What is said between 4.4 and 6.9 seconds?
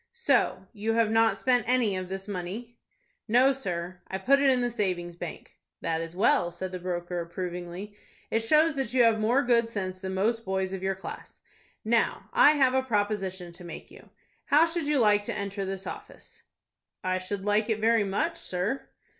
in the savings bank." "That is well," said the